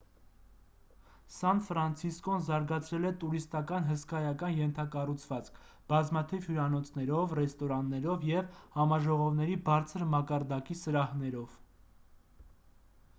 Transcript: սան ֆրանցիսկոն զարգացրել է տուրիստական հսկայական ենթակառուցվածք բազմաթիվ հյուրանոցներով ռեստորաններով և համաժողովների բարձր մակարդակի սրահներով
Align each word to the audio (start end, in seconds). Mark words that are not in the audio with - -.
սան 1.33 1.59
ֆրանցիսկոն 1.65 2.39
զարգացրել 2.47 3.05
է 3.09 3.11
տուրիստական 3.23 3.85
հսկայական 3.89 4.57
ենթակառուցվածք 4.61 5.61
բազմաթիվ 5.93 6.49
հյուրանոցներով 6.49 7.37
ռեստորաններով 7.43 8.27
և 8.31 8.51
համաժողովների 8.81 9.59
բարձր 9.71 10.07
մակարդակի 10.17 10.79
սրահներով 10.83 11.53